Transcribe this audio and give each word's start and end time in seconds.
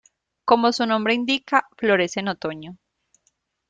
Como 0.45 0.73
su 0.73 0.87
nombre 0.87 1.13
indica 1.13 1.67
florece 1.77 2.21
en 2.21 2.29
otoño. 2.29 2.77